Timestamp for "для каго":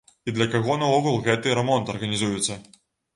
0.35-0.77